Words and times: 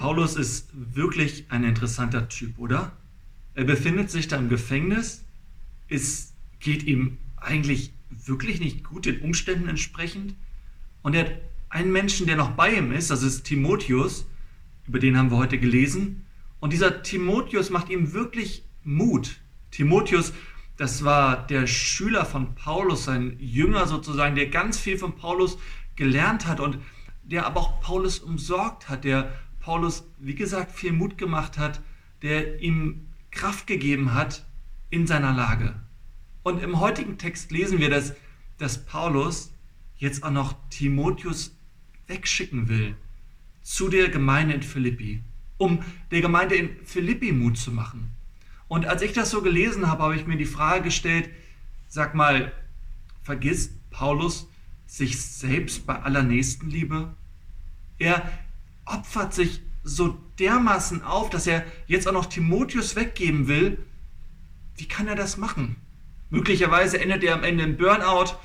Paulus 0.00 0.34
ist 0.34 0.70
wirklich 0.72 1.44
ein 1.50 1.62
interessanter 1.62 2.30
Typ, 2.30 2.58
oder? 2.58 2.92
Er 3.52 3.64
befindet 3.64 4.10
sich 4.10 4.28
da 4.28 4.38
im 4.38 4.48
Gefängnis, 4.48 5.26
es 5.88 6.32
geht 6.58 6.84
ihm 6.84 7.18
eigentlich 7.36 7.92
wirklich 8.08 8.60
nicht 8.60 8.82
gut 8.82 9.04
den 9.04 9.20
Umständen 9.20 9.68
entsprechend 9.68 10.36
und 11.02 11.14
er 11.14 11.26
hat 11.26 11.32
einen 11.68 11.92
Menschen, 11.92 12.26
der 12.26 12.36
noch 12.36 12.52
bei 12.52 12.72
ihm 12.78 12.92
ist, 12.92 13.10
das 13.10 13.22
ist 13.22 13.42
Timotheus, 13.42 14.24
über 14.86 15.00
den 15.00 15.18
haben 15.18 15.30
wir 15.30 15.36
heute 15.36 15.58
gelesen. 15.58 16.24
Und 16.60 16.72
dieser 16.72 17.02
Timotheus 17.02 17.68
macht 17.68 17.90
ihm 17.90 18.14
wirklich 18.14 18.64
Mut. 18.82 19.42
Timotheus, 19.70 20.32
das 20.78 21.04
war 21.04 21.46
der 21.46 21.66
Schüler 21.66 22.24
von 22.24 22.54
Paulus, 22.54 23.04
sein 23.04 23.36
Jünger 23.38 23.86
sozusagen, 23.86 24.34
der 24.34 24.46
ganz 24.46 24.78
viel 24.78 24.96
von 24.96 25.16
Paulus 25.16 25.58
gelernt 25.94 26.46
hat 26.46 26.58
und 26.58 26.78
der 27.22 27.44
aber 27.44 27.60
auch 27.60 27.82
Paulus 27.82 28.18
umsorgt 28.18 28.88
hat, 28.88 29.04
der 29.04 29.30
Paulus, 29.60 30.04
wie 30.18 30.34
gesagt, 30.34 30.72
viel 30.72 30.92
Mut 30.92 31.18
gemacht 31.18 31.58
hat, 31.58 31.80
der 32.22 32.60
ihm 32.60 33.06
Kraft 33.30 33.66
gegeben 33.66 34.14
hat 34.14 34.44
in 34.90 35.06
seiner 35.06 35.32
Lage. 35.32 35.74
Und 36.42 36.62
im 36.62 36.80
heutigen 36.80 37.18
Text 37.18 37.52
lesen 37.52 37.78
wir, 37.78 37.90
dass, 37.90 38.14
dass 38.58 38.84
Paulus 38.84 39.52
jetzt 39.96 40.22
auch 40.24 40.30
noch 40.30 40.54
Timotheus 40.70 41.54
wegschicken 42.06 42.68
will 42.68 42.96
zu 43.62 43.88
der 43.88 44.08
Gemeinde 44.08 44.54
in 44.54 44.62
Philippi, 44.62 45.22
um 45.58 45.80
der 46.10 46.22
Gemeinde 46.22 46.56
in 46.56 46.84
Philippi 46.84 47.32
Mut 47.32 47.58
zu 47.58 47.70
machen. 47.70 48.10
Und 48.66 48.86
als 48.86 49.02
ich 49.02 49.12
das 49.12 49.30
so 49.30 49.42
gelesen 49.42 49.88
habe, 49.88 50.02
habe 50.02 50.16
ich 50.16 50.26
mir 50.26 50.36
die 50.36 50.46
Frage 50.46 50.84
gestellt, 50.84 51.28
sag 51.88 52.14
mal, 52.14 52.52
vergisst 53.22 53.72
Paulus 53.90 54.48
sich 54.86 55.20
selbst 55.20 55.86
bei 55.86 56.00
aller 56.00 56.22
Nächstenliebe? 56.22 57.14
Er 57.98 58.30
opfert 58.90 59.34
sich 59.34 59.62
so 59.82 60.18
dermaßen 60.38 61.02
auf, 61.02 61.30
dass 61.30 61.46
er 61.46 61.64
jetzt 61.86 62.06
auch 62.06 62.12
noch 62.12 62.26
Timotheus 62.26 62.96
weggeben 62.96 63.48
will. 63.48 63.78
Wie 64.76 64.88
kann 64.88 65.08
er 65.08 65.14
das 65.14 65.36
machen? 65.36 65.76
Möglicherweise 66.30 67.00
endet 67.00 67.24
er 67.24 67.34
am 67.34 67.44
Ende 67.44 67.64
im 67.64 67.76
Burnout 67.76 68.36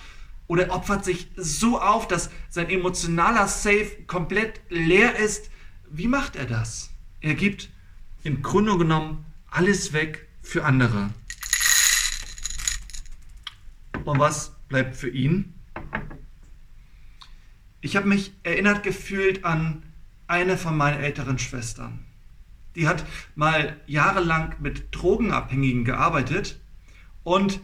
oder 0.48 0.72
opfert 0.72 1.06
sich 1.06 1.28
so 1.36 1.80
auf, 1.80 2.08
dass 2.08 2.30
sein 2.50 2.70
emotionaler 2.70 3.48
Safe 3.48 3.90
komplett 4.08 4.62
leer 4.70 5.18
ist. 5.18 5.50
Wie 5.90 6.08
macht 6.08 6.36
er 6.36 6.46
das? 6.46 6.90
Er 7.22 7.36
gibt 7.36 7.70
im 8.24 8.42
Grunde 8.42 8.78
genommen 8.78 9.26
alles 9.50 9.94
weg 9.94 10.28
für 10.42 10.64
andere. 10.66 11.10
Und 14.04 14.20
was 14.20 14.52
bleibt 14.68 14.96
für 14.96 15.10
ihn? 15.10 15.54
Ich 17.82 17.96
habe 17.96 18.08
mich 18.08 18.34
erinnert 18.44 18.84
gefühlt 18.84 19.46
an 19.46 19.84
eine 20.28 20.58
von 20.58 20.78
meinen 20.78 21.02
älteren 21.02 21.40
Schwestern. 21.40 22.06
Die 22.76 22.88
hat 22.88 23.06
mal 23.36 23.80
jahrelang 23.88 24.56
mit 24.60 24.88
Drogenabhängigen 24.92 25.86
gearbeitet 25.86 26.60
und 27.24 27.62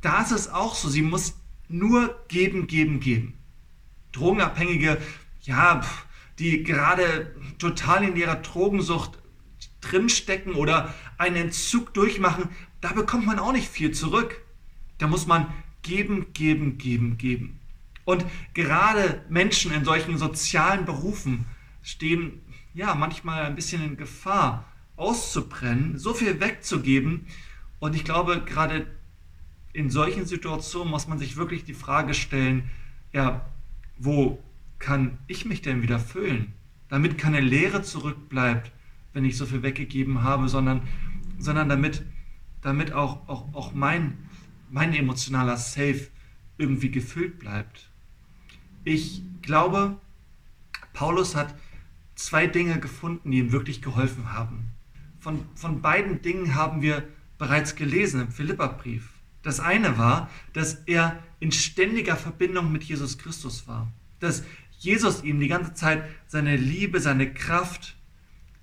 da 0.00 0.22
ist 0.22 0.32
es 0.32 0.48
auch 0.48 0.74
so, 0.74 0.88
sie 0.88 1.02
muss 1.02 1.34
nur 1.68 2.24
geben, 2.28 2.66
geben, 2.66 3.00
geben. 3.00 3.34
Drogenabhängige, 4.12 4.98
ja, 5.42 5.82
die 6.38 6.62
gerade 6.62 7.34
total 7.58 8.04
in 8.04 8.16
ihrer 8.16 8.36
Drogensucht 8.36 9.18
drinstecken 9.80 10.54
oder 10.54 10.94
einen 11.18 11.36
Entzug 11.36 11.92
durchmachen, 11.94 12.48
da 12.80 12.92
bekommt 12.92 13.26
man 13.26 13.38
auch 13.38 13.52
nicht 13.52 13.68
viel 13.68 13.92
zurück. 13.92 14.40
Da 14.98 15.06
muss 15.06 15.26
man 15.26 15.52
geben, 15.82 16.32
geben, 16.32 16.78
geben, 16.78 17.18
geben. 17.18 17.60
Und 18.04 18.24
gerade 18.54 19.24
Menschen 19.28 19.72
in 19.72 19.84
solchen 19.84 20.18
sozialen 20.18 20.84
Berufen 20.84 21.46
stehen 21.86 22.40
ja 22.74 22.96
manchmal 22.96 23.44
ein 23.44 23.54
bisschen 23.54 23.82
in 23.82 23.96
Gefahr, 23.96 24.64
auszubrennen, 24.96 25.98
so 25.98 26.14
viel 26.14 26.40
wegzugeben. 26.40 27.26
Und 27.78 27.94
ich 27.94 28.02
glaube, 28.02 28.42
gerade 28.44 28.88
in 29.72 29.88
solchen 29.88 30.26
Situationen 30.26 30.90
muss 30.90 31.06
man 31.06 31.18
sich 31.18 31.36
wirklich 31.36 31.64
die 31.64 31.74
Frage 31.74 32.12
stellen, 32.12 32.68
ja, 33.12 33.46
wo 33.98 34.42
kann 34.80 35.18
ich 35.28 35.44
mich 35.44 35.62
denn 35.62 35.80
wieder 35.80 36.00
füllen? 36.00 36.52
Damit 36.88 37.18
keine 37.18 37.40
Leere 37.40 37.82
zurückbleibt, 37.82 38.72
wenn 39.12 39.24
ich 39.24 39.36
so 39.36 39.46
viel 39.46 39.62
weggegeben 39.62 40.24
habe, 40.24 40.48
sondern, 40.48 40.82
sondern 41.38 41.68
damit, 41.68 42.04
damit 42.62 42.92
auch, 42.92 43.28
auch, 43.28 43.54
auch 43.54 43.74
mein, 43.74 44.18
mein 44.70 44.92
emotionaler 44.92 45.56
Safe 45.56 46.08
irgendwie 46.58 46.90
gefüllt 46.90 47.38
bleibt. 47.38 47.90
Ich 48.82 49.22
glaube, 49.42 49.96
Paulus 50.92 51.36
hat 51.36 51.54
zwei 52.16 52.48
Dinge 52.48 52.80
gefunden, 52.80 53.30
die 53.30 53.38
ihm 53.38 53.52
wirklich 53.52 53.80
geholfen 53.80 54.32
haben. 54.32 54.70
Von, 55.20 55.44
von 55.54 55.80
beiden 55.80 56.22
Dingen 56.22 56.54
haben 56.54 56.82
wir 56.82 57.06
bereits 57.38 57.76
gelesen 57.76 58.22
im 58.22 58.32
Philipperbrief. 58.32 59.10
Das 59.42 59.60
eine 59.60 59.98
war, 59.98 60.28
dass 60.52 60.74
er 60.86 61.22
in 61.38 61.52
ständiger 61.52 62.16
Verbindung 62.16 62.72
mit 62.72 62.82
Jesus 62.82 63.18
Christus 63.18 63.68
war. 63.68 63.92
Dass 64.18 64.42
Jesus 64.78 65.22
ihm 65.22 65.38
die 65.38 65.48
ganze 65.48 65.74
Zeit 65.74 66.02
seine 66.26 66.56
Liebe, 66.56 67.00
seine 67.00 67.32
Kraft 67.32 67.96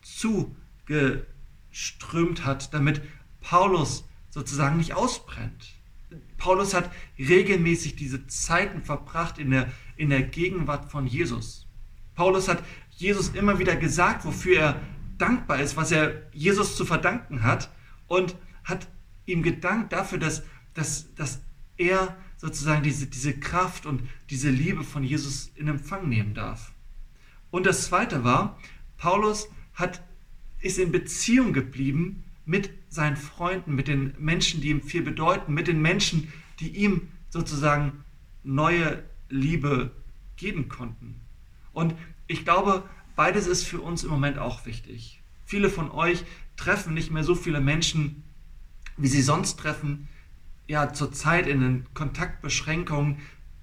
zugeströmt 0.02 2.46
hat, 2.46 2.74
damit 2.74 3.02
Paulus 3.40 4.04
sozusagen 4.30 4.78
nicht 4.78 4.94
ausbrennt. 4.94 5.76
Paulus 6.38 6.74
hat 6.74 6.92
regelmäßig 7.18 7.96
diese 7.96 8.28
Zeiten 8.28 8.84
verbracht 8.84 9.38
in 9.38 9.52
der, 9.52 9.72
in 9.96 10.10
der 10.10 10.24
Gegenwart 10.24 10.92
von 10.92 11.08
Jesus. 11.08 11.68
Paulus 12.16 12.48
hat 12.48 12.64
Jesus 12.98 13.30
immer 13.30 13.60
wieder 13.60 13.76
gesagt, 13.76 14.26
wofür 14.26 14.60
er 14.60 14.82
dankbar 15.18 15.60
ist, 15.60 15.78
was 15.78 15.92
er 15.92 16.24
Jesus 16.32 16.76
zu 16.76 16.86
verdanken 16.86 17.44
hat 17.44 17.70
und 18.08 18.36
hat 18.64 18.88
ihm 19.26 19.44
gedankt 19.44 19.94
dafür, 19.94 20.18
dass 20.18 20.44
dass, 20.74 21.14
dass 21.16 21.42
er 21.78 22.16
sozusagen 22.38 22.84
diese, 22.84 23.08
diese 23.08 23.34
Kraft 23.34 23.86
und 23.86 24.02
diese 24.30 24.50
Liebe 24.50 24.84
von 24.84 25.04
Jesus 25.04 25.52
in 25.56 25.68
Empfang 25.68 26.10
nehmen 26.10 26.34
darf. 26.34 26.74
Und 27.52 27.66
das 27.66 27.86
Zweite 27.86 28.24
war, 28.24 28.60
Paulus 28.98 29.48
hat, 29.74 30.02
ist 30.62 30.80
in 30.80 30.92
Beziehung 30.92 31.54
geblieben 31.54 32.24
mit 32.46 32.70
seinen 32.90 33.16
Freunden, 33.16 33.76
mit 33.76 33.88
den 33.88 34.14
Menschen, 34.20 34.62
die 34.62 34.70
ihm 34.70 34.82
viel 34.82 35.02
bedeuten, 35.02 35.54
mit 35.54 35.68
den 35.68 35.82
Menschen, 35.82 36.32
die 36.60 36.70
ihm 36.70 37.10
sozusagen 37.30 38.04
neue 38.44 39.04
Liebe 39.30 39.92
geben 40.36 40.68
konnten. 40.68 41.22
Und 41.72 41.96
ich 42.28 42.44
glaube, 42.44 42.84
beides 43.16 43.48
ist 43.48 43.64
für 43.64 43.82
uns 43.82 44.04
im 44.04 44.10
Moment 44.10 44.38
auch 44.38 44.66
wichtig. 44.66 45.22
Viele 45.46 45.70
von 45.70 45.92
euch 45.92 46.24
treffen 46.56 46.94
nicht 46.94 47.12
mehr 47.12 47.24
so 47.24 47.36
viele 47.36 47.62
Menschen, 47.62 48.24
wie 48.98 49.08
sie 49.08 49.22
sonst 49.22 49.60
treffen 49.60 50.08
ja, 50.68 50.94
zurzeit 50.94 51.48
in 51.48 51.62
den 51.62 51.86
Kontaktbeschränkungen 51.94 53.18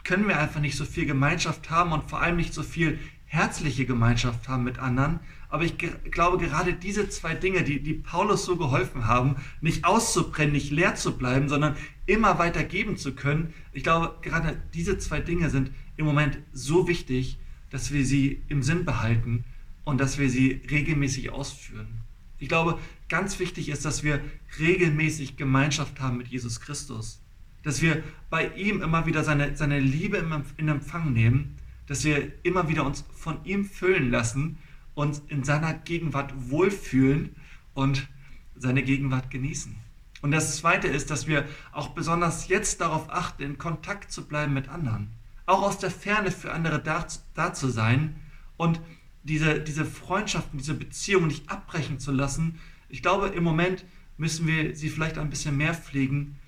können 0.05 0.29
wir 0.29 0.39
einfach 0.39 0.61
nicht 0.61 0.77
so 0.77 0.85
viel 0.85 1.07
Gemeinschaft 1.07 1.71
haben 1.71 1.93
und 1.93 2.09
vor 2.09 2.21
allem 2.23 2.37
nicht 2.37 2.55
so 2.55 2.63
viel 2.63 2.99
herzliche 3.27 3.87
Gemeinschaft 3.87 4.49
haben 4.49 4.65
mit 4.65 4.79
anderen. 4.79 5.21
Aber 5.49 5.65
ich 5.65 5.77
glaube, 5.79 6.39
gerade 6.39 6.73
diese 6.73 7.09
zwei 7.09 7.35
Dinge, 7.35 7.63
die, 7.65 7.83
die 7.83 7.95
Paulus 7.95 8.45
so 8.45 8.57
geholfen 8.57 9.07
haben, 9.07 9.37
nicht 9.61 9.85
auszubrennen, 9.85 10.53
nicht 10.53 10.71
leer 10.71 10.95
zu 10.95 11.17
bleiben, 11.17 11.49
sondern 11.49 11.77
immer 12.07 12.39
weiter 12.39 12.65
geben 12.65 12.97
zu 12.97 13.15
können, 13.15 13.53
ich 13.73 13.83
glaube, 13.83 14.15
gerade 14.23 14.61
diese 14.75 14.99
zwei 14.99 15.21
Dinge 15.21 15.51
sind 15.51 15.71
im 15.97 16.07
Moment 16.07 16.39
so 16.53 16.89
wichtig, 16.89 17.39
dass 17.71 17.93
wir 17.93 18.05
sie 18.05 18.43
im 18.49 18.63
Sinn 18.63 18.85
behalten 18.85 19.45
und 19.85 19.99
dass 20.01 20.19
wir 20.19 20.29
sie 20.29 20.61
regelmäßig 20.71 21.31
ausführen. 21.31 22.01
Ich 22.39 22.49
glaube, 22.49 22.79
ganz 23.09 23.39
wichtig 23.39 23.69
ist, 23.69 23.85
dass 23.85 24.03
wir 24.03 24.21
regelmäßig 24.59 25.37
Gemeinschaft 25.37 26.01
haben 26.01 26.17
mit 26.17 26.29
Jesus 26.29 26.61
Christus. 26.61 27.21
Dass 27.63 27.83
wir 27.83 28.03
bei 28.31 28.49
ihm 28.55 28.83
immer 28.83 29.07
wieder 29.07 29.25
seine, 29.25 29.57
seine 29.57 29.79
Liebe 29.79 30.25
in 30.57 30.69
Empfang 30.69 31.13
nehmen. 31.13 31.57
Dass 31.87 32.05
wir 32.05 32.33
immer 32.43 32.69
wieder 32.69 32.87
uns 32.87 33.05
von 33.15 33.45
ihm 33.45 33.65
füllen 33.65 34.11
lassen, 34.11 34.59
uns 34.95 35.23
in 35.29 35.45
seiner 35.45 35.75
Gegenwart 35.75 36.33
wohlfühlen 36.51 37.37
und 37.75 38.09
seine 38.57 38.83
Gegenwart 38.83 39.31
genießen. 39.31 39.77
Und 40.23 40.33
das 40.33 40.57
Zweite 40.57 40.89
ist, 40.89 41.11
dass 41.11 41.27
wir 41.27 41.47
auch 41.73 41.89
besonders 41.89 42.49
jetzt 42.49 42.81
darauf 42.81 43.11
achten, 43.11 43.43
in 43.43 43.59
Kontakt 43.59 44.13
zu 44.13 44.27
bleiben 44.27 44.53
mit 44.53 44.69
anderen. 44.69 45.09
Auch 45.51 45.63
aus 45.63 45.79
der 45.79 45.91
Ferne 45.91 46.31
für 46.31 46.53
andere 46.53 46.79
da, 46.79 47.05
da 47.35 47.53
zu 47.53 47.71
sein 47.71 48.15
und 48.57 48.81
diese, 49.25 49.59
diese 49.59 49.85
Freundschaften, 49.85 50.61
diese 50.61 50.75
Beziehungen 50.75 51.27
nicht 51.27 51.51
abbrechen 51.51 51.99
zu 51.99 52.13
lassen. 52.13 52.61
Ich 52.89 53.03
glaube, 53.03 53.27
im 53.31 53.43
Moment 53.43 53.85
müssen 54.17 54.47
wir 54.47 54.77
sie 54.77 54.89
vielleicht 54.89 55.19
ein 55.19 55.29
bisschen 55.29 55.57
mehr 55.57 55.75
pflegen, 55.75 56.39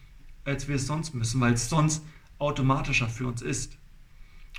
als 0.44 0.68
wir 0.68 0.76
es 0.76 0.86
sonst 0.86 1.16
müssen, 1.16 1.40
weil 1.40 1.54
es 1.54 1.68
sonst 1.68 2.04
automatischer 2.38 3.08
für 3.08 3.26
uns 3.26 3.42
ist. 3.42 3.76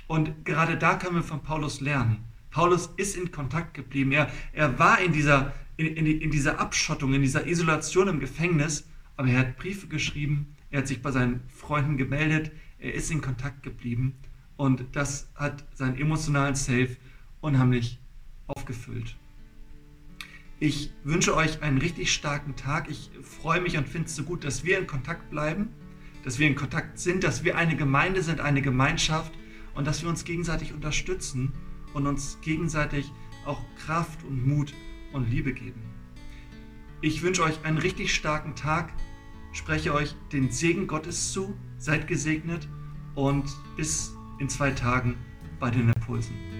Und 0.08 0.44
gerade 0.44 0.76
da 0.76 0.96
können 0.96 1.16
wir 1.16 1.22
von 1.22 1.42
Paulus 1.42 1.80
lernen. 1.80 2.18
Paulus 2.50 2.90
ist 2.98 3.16
in 3.16 3.32
Kontakt 3.32 3.72
geblieben. 3.72 4.12
Er, 4.12 4.30
er 4.52 4.78
war 4.78 5.00
in 5.00 5.12
dieser, 5.12 5.54
in, 5.78 5.86
in, 5.86 6.04
in 6.20 6.30
dieser 6.30 6.60
Abschottung, 6.60 7.14
in 7.14 7.22
dieser 7.22 7.46
Isolation 7.46 8.08
im 8.08 8.20
Gefängnis, 8.20 8.86
aber 9.16 9.28
er 9.28 9.38
hat 9.38 9.56
Briefe 9.56 9.86
geschrieben, 9.86 10.54
er 10.70 10.80
hat 10.80 10.88
sich 10.88 11.00
bei 11.00 11.12
seinen 11.12 11.40
Freunden 11.48 11.96
gemeldet, 11.96 12.52
er 12.78 12.92
ist 12.92 13.10
in 13.10 13.22
Kontakt 13.22 13.62
geblieben 13.62 14.14
und 14.56 14.84
das 14.92 15.28
hat 15.34 15.64
seinen 15.74 15.98
emotionalen 15.98 16.54
Safe 16.54 16.96
unheimlich 17.40 17.98
aufgefüllt. 18.46 19.16
Ich 20.60 20.92
wünsche 21.02 21.36
euch 21.36 21.62
einen 21.62 21.78
richtig 21.78 22.12
starken 22.12 22.56
Tag. 22.56 22.88
Ich 22.88 23.10
freue 23.22 23.60
mich 23.60 23.76
und 23.76 23.88
finde 23.88 24.06
es 24.06 24.16
so 24.16 24.22
gut, 24.22 24.44
dass 24.44 24.64
wir 24.64 24.78
in 24.78 24.86
Kontakt 24.86 25.28
bleiben, 25.30 25.68
dass 26.22 26.38
wir 26.38 26.46
in 26.46 26.54
Kontakt 26.54 26.98
sind, 26.98 27.24
dass 27.24 27.44
wir 27.44 27.56
eine 27.56 27.76
Gemeinde 27.76 28.22
sind, 28.22 28.40
eine 28.40 28.62
Gemeinschaft 28.62 29.32
und 29.74 29.86
dass 29.86 30.02
wir 30.02 30.08
uns 30.08 30.24
gegenseitig 30.24 30.72
unterstützen 30.72 31.52
und 31.92 32.06
uns 32.06 32.38
gegenseitig 32.40 33.12
auch 33.44 33.60
Kraft 33.84 34.24
und 34.24 34.46
Mut 34.46 34.72
und 35.12 35.28
Liebe 35.30 35.52
geben. 35.52 35.82
Ich 37.00 37.22
wünsche 37.22 37.42
euch 37.42 37.62
einen 37.64 37.78
richtig 37.78 38.14
starken 38.14 38.54
Tag, 38.54 38.92
spreche 39.52 39.92
euch 39.92 40.16
den 40.32 40.50
Segen 40.50 40.86
Gottes 40.86 41.32
zu, 41.32 41.54
seid 41.78 42.06
gesegnet 42.06 42.66
und 43.14 43.44
bis 43.76 44.14
in 44.38 44.48
zwei 44.48 44.70
Tagen 44.70 45.16
bei 45.60 45.70
den 45.70 45.88
Impulsen. 45.88 46.53